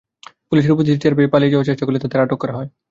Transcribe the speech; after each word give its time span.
পুলিশের 0.49 0.73
উপস্থিতি 0.73 0.99
টের 1.01 1.13
পেয়ে 1.17 1.31
পালিয়ে 1.33 1.51
যাওয়ার 1.51 1.67
চেষ্টা 1.69 1.85
করলে 1.85 2.01
তাঁদের 2.03 2.23
আটক 2.23 2.39
করা 2.41 2.53
হয়। 2.57 2.69